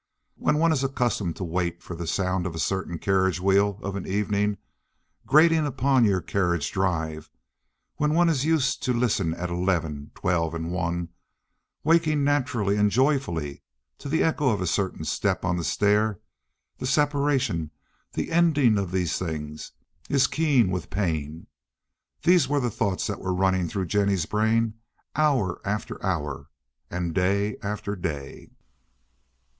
[0.35, 3.95] When one is accustomed to wait for the sound of a certain carriage wheel of
[3.95, 4.57] an evening
[5.27, 7.29] grating upon your carriage drive,
[7.97, 11.09] when one is used to listen at eleven, twelve, and one,
[11.83, 13.61] waking naturally and joyfully
[13.99, 16.19] to the echo of a certain step on the stair,
[16.79, 17.69] the separation,
[18.13, 19.71] the ending of these things,
[20.09, 21.45] is keen with pain.
[22.23, 24.79] These were the thoughts that were running through Jennie's brain
[25.15, 26.49] hour after hour
[26.89, 28.49] and day after day.